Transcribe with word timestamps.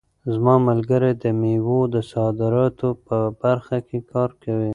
زما 0.33 0.55
ملګری 0.69 1.11
د 1.23 1.25
مېوو 1.39 1.79
د 1.93 1.95
صادراتو 2.11 2.89
په 3.05 3.17
برخه 3.41 3.77
کې 3.87 3.97
کار 4.11 4.29
کوي. 4.43 4.69